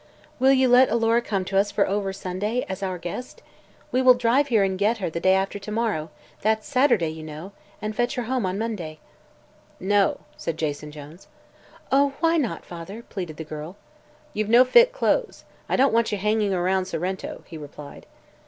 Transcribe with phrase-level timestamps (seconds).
[0.39, 3.43] Will you let Alora come to us for ever Sunday, as our guest?
[3.91, 6.09] We will drive here and get her the day after to morrow
[6.41, 7.51] that's Saturday, you know
[7.83, 8.97] and fetch her home on Monday."
[9.79, 11.27] "No," said Jason Jones.
[11.91, 13.77] "Oh, why not, father?" pleaded the girl.
[14.33, 15.43] "You've no fit clothes.
[15.69, 18.07] I don't want you hanging around Sorrento," he replied.